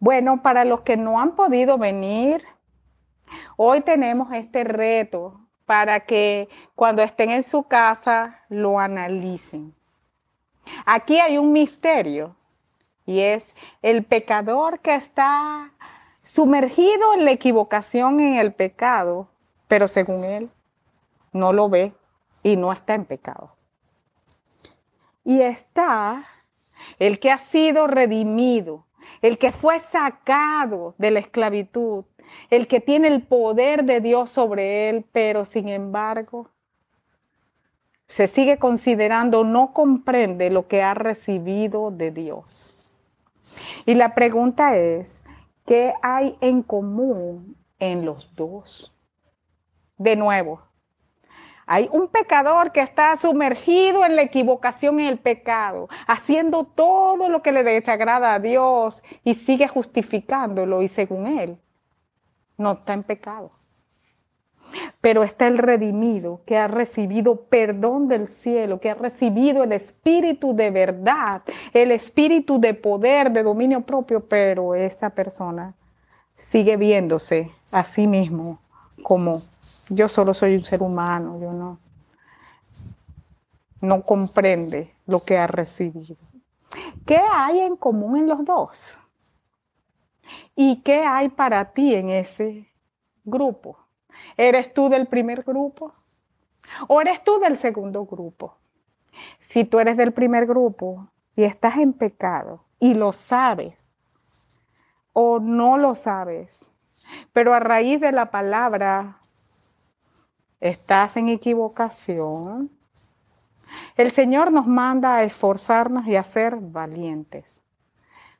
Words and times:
Bueno, 0.00 0.40
para 0.40 0.64
los 0.64 0.80
que 0.80 0.96
no 0.96 1.20
han 1.20 1.36
podido 1.36 1.76
venir, 1.76 2.42
hoy 3.56 3.82
tenemos 3.82 4.32
este 4.32 4.64
reto 4.64 5.38
para 5.66 6.00
que 6.00 6.48
cuando 6.74 7.02
estén 7.02 7.28
en 7.28 7.42
su 7.42 7.64
casa 7.64 8.40
lo 8.48 8.78
analicen. 8.78 9.74
Aquí 10.86 11.20
hay 11.20 11.36
un 11.36 11.52
misterio 11.52 12.34
y 13.04 13.20
es 13.20 13.54
el 13.82 14.02
pecador 14.02 14.80
que 14.80 14.94
está 14.94 15.70
sumergido 16.22 17.12
en 17.12 17.26
la 17.26 17.32
equivocación, 17.32 18.20
en 18.20 18.36
el 18.36 18.54
pecado, 18.54 19.28
pero 19.68 19.86
según 19.86 20.24
él 20.24 20.50
no 21.32 21.52
lo 21.52 21.68
ve 21.68 21.92
y 22.42 22.56
no 22.56 22.72
está 22.72 22.94
en 22.94 23.04
pecado. 23.04 23.54
Y 25.24 25.42
está 25.42 26.24
el 26.98 27.20
que 27.20 27.30
ha 27.30 27.38
sido 27.38 27.86
redimido, 27.86 28.86
el 29.22 29.38
que 29.38 29.52
fue 29.52 29.78
sacado 29.78 30.94
de 30.98 31.10
la 31.10 31.20
esclavitud, 31.20 32.04
el 32.50 32.66
que 32.66 32.80
tiene 32.80 33.08
el 33.08 33.22
poder 33.22 33.84
de 33.84 34.00
Dios 34.00 34.30
sobre 34.30 34.88
él, 34.88 35.04
pero 35.12 35.44
sin 35.44 35.68
embargo 35.68 36.50
se 38.10 38.26
sigue 38.26 38.58
considerando, 38.58 39.44
no 39.44 39.72
comprende 39.72 40.50
lo 40.50 40.66
que 40.66 40.82
ha 40.82 40.94
recibido 40.94 41.92
de 41.92 42.10
Dios. 42.10 42.76
Y 43.86 43.94
la 43.94 44.16
pregunta 44.16 44.76
es, 44.76 45.22
¿qué 45.64 45.94
hay 46.02 46.36
en 46.40 46.62
común 46.62 47.56
en 47.78 48.04
los 48.04 48.34
dos? 48.34 48.92
De 49.96 50.16
nuevo, 50.16 50.60
hay 51.72 51.88
un 51.92 52.08
pecador 52.08 52.72
que 52.72 52.80
está 52.80 53.16
sumergido 53.16 54.04
en 54.04 54.16
la 54.16 54.22
equivocación 54.22 54.98
y 54.98 55.06
el 55.06 55.20
pecado, 55.20 55.88
haciendo 56.08 56.64
todo 56.64 57.28
lo 57.28 57.42
que 57.42 57.52
le 57.52 57.62
desagrada 57.62 58.34
a 58.34 58.40
Dios 58.40 59.04
y 59.22 59.34
sigue 59.34 59.68
justificándolo 59.68 60.82
y 60.82 60.88
según 60.88 61.28
él 61.28 61.58
no 62.58 62.72
está 62.72 62.94
en 62.94 63.04
pecado. 63.04 63.52
Pero 65.00 65.22
está 65.22 65.46
el 65.46 65.58
redimido 65.58 66.40
que 66.44 66.56
ha 66.56 66.66
recibido 66.66 67.42
perdón 67.42 68.08
del 68.08 68.26
cielo, 68.26 68.80
que 68.80 68.90
ha 68.90 68.94
recibido 68.94 69.62
el 69.62 69.70
espíritu 69.70 70.56
de 70.56 70.72
verdad, 70.72 71.42
el 71.72 71.92
espíritu 71.92 72.58
de 72.58 72.74
poder, 72.74 73.30
de 73.30 73.44
dominio 73.44 73.82
propio, 73.82 74.26
pero 74.26 74.74
esa 74.74 75.10
persona 75.10 75.74
sigue 76.34 76.76
viéndose 76.76 77.52
a 77.70 77.84
sí 77.84 78.08
mismo 78.08 78.58
como 79.04 79.42
yo 79.90 80.08
solo 80.08 80.32
soy 80.34 80.54
un 80.56 80.64
ser 80.64 80.82
humano, 80.82 81.38
yo 81.40 81.52
no, 81.52 81.78
no 83.80 84.02
comprende 84.02 84.94
lo 85.06 85.20
que 85.20 85.36
ha 85.36 85.46
recibido. 85.46 86.16
¿Qué 87.04 87.20
hay 87.32 87.60
en 87.60 87.76
común 87.76 88.16
en 88.16 88.28
los 88.28 88.44
dos? 88.44 88.98
¿Y 90.54 90.82
qué 90.82 91.00
hay 91.04 91.28
para 91.28 91.72
ti 91.72 91.94
en 91.94 92.10
ese 92.10 92.68
grupo? 93.24 93.78
¿Eres 94.36 94.72
tú 94.72 94.88
del 94.88 95.06
primer 95.06 95.42
grupo? 95.42 95.92
¿O 96.86 97.00
eres 97.00 97.24
tú 97.24 97.40
del 97.40 97.58
segundo 97.58 98.06
grupo? 98.06 98.56
Si 99.40 99.64
tú 99.64 99.80
eres 99.80 99.96
del 99.96 100.12
primer 100.12 100.46
grupo 100.46 101.08
y 101.34 101.42
estás 101.42 101.78
en 101.78 101.92
pecado 101.92 102.64
y 102.78 102.94
lo 102.94 103.12
sabes, 103.12 103.74
o 105.12 105.40
no 105.40 105.76
lo 105.76 105.96
sabes, 105.96 106.70
pero 107.32 107.52
a 107.52 107.60
raíz 107.60 108.00
de 108.00 108.12
la 108.12 108.30
palabra 108.30 109.19
estás 110.60 111.16
en 111.16 111.28
equivocación. 111.28 112.70
El 113.96 114.12
Señor 114.12 114.52
nos 114.52 114.66
manda 114.66 115.16
a 115.16 115.24
esforzarnos 115.24 116.06
y 116.06 116.16
a 116.16 116.24
ser 116.24 116.56
valientes, 116.56 117.44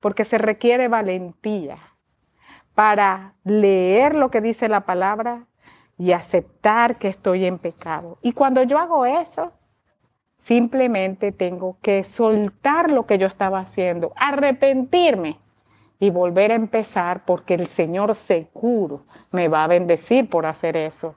porque 0.00 0.24
se 0.24 0.38
requiere 0.38 0.88
valentía 0.88 1.76
para 2.74 3.34
leer 3.44 4.14
lo 4.14 4.30
que 4.30 4.40
dice 4.40 4.68
la 4.68 4.80
palabra 4.80 5.46
y 5.96 6.12
aceptar 6.12 6.96
que 6.96 7.08
estoy 7.08 7.44
en 7.44 7.58
pecado. 7.58 8.18
Y 8.20 8.32
cuando 8.32 8.62
yo 8.62 8.78
hago 8.78 9.06
eso, 9.06 9.52
simplemente 10.38 11.32
tengo 11.32 11.78
que 11.80 12.04
soltar 12.04 12.90
lo 12.90 13.06
que 13.06 13.18
yo 13.18 13.26
estaba 13.26 13.60
haciendo, 13.60 14.12
arrepentirme 14.16 15.38
y 16.00 16.10
volver 16.10 16.50
a 16.52 16.56
empezar 16.56 17.24
porque 17.24 17.54
el 17.54 17.68
Señor 17.68 18.14
seguro 18.14 19.04
me 19.30 19.48
va 19.48 19.64
a 19.64 19.68
bendecir 19.68 20.28
por 20.28 20.44
hacer 20.44 20.76
eso. 20.76 21.14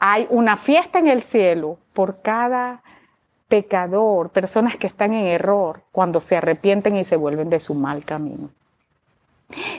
Hay 0.00 0.26
una 0.30 0.56
fiesta 0.56 0.98
en 0.98 1.08
el 1.08 1.22
cielo 1.22 1.78
por 1.92 2.22
cada 2.22 2.82
pecador, 3.48 4.30
personas 4.30 4.76
que 4.76 4.86
están 4.86 5.12
en 5.12 5.26
error 5.26 5.82
cuando 5.92 6.20
se 6.20 6.36
arrepienten 6.36 6.96
y 6.96 7.04
se 7.04 7.16
vuelven 7.16 7.50
de 7.50 7.60
su 7.60 7.74
mal 7.74 8.04
camino. 8.04 8.48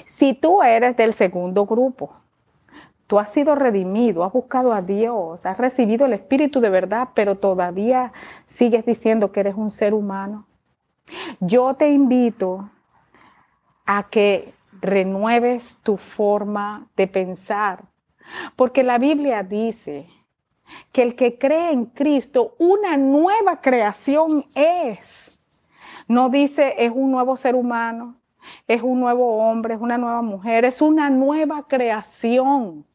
Si 0.06 0.34
tú 0.34 0.62
eres 0.62 0.96
del 0.98 1.14
segundo 1.14 1.66
grupo, 1.66 2.14
tú 3.08 3.18
has 3.18 3.32
sido 3.32 3.56
redimido, 3.56 4.24
has 4.24 4.32
buscado 4.32 4.74
a 4.74 4.82
Dios, 4.82 5.46
has 5.46 5.58
recibido 5.58 6.06
el 6.06 6.14
Espíritu 6.14 6.60
de 6.60 6.70
verdad, 6.70 7.10
pero 7.14 7.36
todavía 7.36 8.12
sigues 8.48 8.86
diciendo 8.86 9.32
que 9.32 9.40
eres 9.40 9.56
un 9.56 9.72
ser 9.72 9.94
humano, 9.94 10.46
yo 11.40 11.74
te 11.74 11.90
invito 11.90 12.70
a 13.86 14.04
que 14.04 14.54
renueves 14.82 15.78
tu 15.84 15.98
forma 15.98 16.88
de 16.96 17.08
pensar, 17.08 17.84
porque 18.56 18.84
la 18.84 18.98
Biblia 18.98 19.44
dice 19.44 20.08
que 20.92 21.04
el 21.04 21.16
que 21.16 21.38
cree 21.38 21.72
en 21.72 21.86
Cristo, 21.86 22.56
una 22.58 22.98
nueva 22.98 23.62
creación 23.62 24.46
es. 24.56 25.40
No 26.08 26.30
dice 26.30 26.76
es 26.78 26.92
un 26.94 27.12
nuevo 27.12 27.38
ser 27.38 27.56
humano, 27.56 28.16
es 28.68 28.82
un 28.82 29.00
nuevo 29.00 29.38
hombre, 29.38 29.76
es 29.76 29.82
una 29.82 29.98
nueva 29.98 30.22
mujer, 30.22 30.66
es 30.66 30.82
una 30.82 31.10
nueva 31.10 31.68
creación 31.68 32.86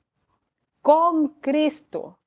con 0.82 1.28
Cristo 1.40 2.18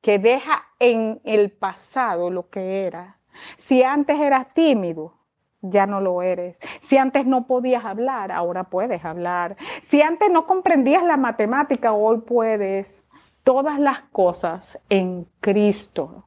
que 0.00 0.18
deja 0.18 0.64
en 0.78 1.20
el 1.24 1.50
pasado 1.50 2.30
lo 2.30 2.50
que 2.50 2.86
era. 2.86 3.18
Si 3.56 3.82
antes 3.82 4.18
eras 4.20 4.52
tímido, 4.52 5.14
ya 5.64 5.86
no 5.86 6.00
lo 6.00 6.22
eres. 6.22 6.56
Si 6.82 6.96
antes 6.96 7.26
no 7.26 7.46
podías 7.46 7.84
hablar, 7.84 8.30
ahora 8.30 8.64
puedes 8.64 9.04
hablar. 9.04 9.56
Si 9.82 10.02
antes 10.02 10.30
no 10.30 10.46
comprendías 10.46 11.02
la 11.02 11.16
matemática, 11.16 11.92
hoy 11.92 12.20
puedes. 12.20 13.04
Todas 13.42 13.78
las 13.78 14.00
cosas 14.12 14.80
en 14.88 15.26
Cristo. 15.40 16.26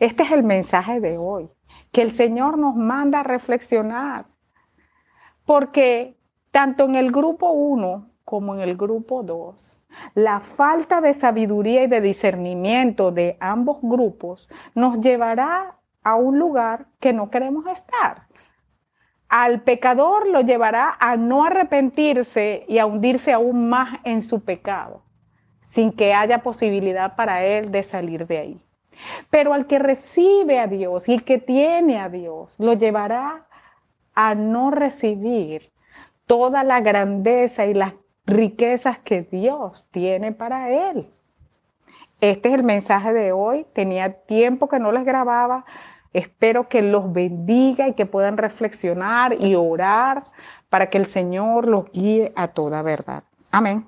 Este 0.00 0.22
es 0.22 0.32
el 0.32 0.42
mensaje 0.42 1.00
de 1.00 1.18
hoy, 1.18 1.50
que 1.92 2.00
el 2.00 2.12
Señor 2.12 2.56
nos 2.56 2.74
manda 2.76 3.20
a 3.20 3.24
reflexionar. 3.24 4.24
Porque 5.44 6.16
tanto 6.50 6.84
en 6.84 6.94
el 6.94 7.12
grupo 7.12 7.50
1 7.50 8.08
como 8.24 8.54
en 8.54 8.60
el 8.60 8.76
grupo 8.76 9.22
2, 9.22 9.80
la 10.14 10.40
falta 10.40 11.02
de 11.02 11.12
sabiduría 11.12 11.84
y 11.84 11.88
de 11.88 12.00
discernimiento 12.00 13.12
de 13.12 13.36
ambos 13.38 13.78
grupos 13.82 14.48
nos 14.74 14.98
llevará 15.00 15.76
a 16.02 16.14
un 16.16 16.38
lugar 16.38 16.86
que 17.00 17.12
no 17.12 17.30
queremos 17.30 17.66
estar 17.66 18.25
al 19.28 19.62
pecador 19.62 20.28
lo 20.28 20.40
llevará 20.40 20.96
a 20.98 21.16
no 21.16 21.44
arrepentirse 21.44 22.64
y 22.68 22.78
a 22.78 22.86
hundirse 22.86 23.32
aún 23.32 23.68
más 23.68 23.98
en 24.04 24.22
su 24.22 24.44
pecado, 24.44 25.02
sin 25.62 25.92
que 25.92 26.14
haya 26.14 26.42
posibilidad 26.42 27.16
para 27.16 27.44
él 27.44 27.70
de 27.70 27.82
salir 27.82 28.26
de 28.26 28.38
ahí. 28.38 28.60
Pero 29.30 29.52
al 29.52 29.66
que 29.66 29.78
recibe 29.78 30.58
a 30.58 30.66
Dios 30.66 31.08
y 31.08 31.18
que 31.18 31.38
tiene 31.38 31.98
a 31.98 32.08
Dios, 32.08 32.54
lo 32.58 32.74
llevará 32.74 33.46
a 34.14 34.34
no 34.34 34.70
recibir 34.70 35.70
toda 36.26 36.64
la 36.64 36.80
grandeza 36.80 37.66
y 37.66 37.74
las 37.74 37.94
riquezas 38.26 38.98
que 38.98 39.22
Dios 39.22 39.86
tiene 39.90 40.32
para 40.32 40.70
él. 40.70 41.08
Este 42.20 42.48
es 42.48 42.54
el 42.54 42.62
mensaje 42.62 43.12
de 43.12 43.32
hoy. 43.32 43.66
Tenía 43.74 44.12
tiempo 44.22 44.68
que 44.68 44.78
no 44.78 44.90
les 44.90 45.04
grababa 45.04 45.64
Espero 46.16 46.70
que 46.70 46.80
los 46.80 47.12
bendiga 47.12 47.88
y 47.88 47.92
que 47.92 48.06
puedan 48.06 48.38
reflexionar 48.38 49.36
y 49.38 49.54
orar 49.54 50.24
para 50.70 50.88
que 50.88 50.96
el 50.96 51.04
Señor 51.04 51.68
los 51.68 51.92
guíe 51.92 52.32
a 52.36 52.48
toda 52.48 52.80
verdad. 52.80 53.22
Amén. 53.50 53.84